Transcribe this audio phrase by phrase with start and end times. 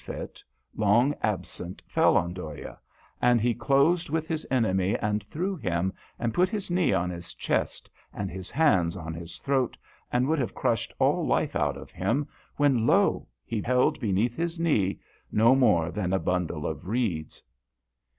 [0.03, 0.41] fit,
[0.75, 2.79] long absent, fell on Dhoya,
[3.21, 7.35] and he closed with his enemy and threw him, and put his knee on his
[7.35, 9.77] chest and his hands on his throat,
[10.11, 12.27] and would have crushed all life out of him,
[12.57, 13.27] when lo!
[13.45, 14.99] he held beneath his knee
[15.31, 17.39] no more than a bundle of reeds.